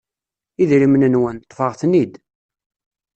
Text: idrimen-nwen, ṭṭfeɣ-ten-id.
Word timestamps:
idrimen-nwen, 0.63 1.37
ṭṭfeɣ-ten-id. 1.45 2.13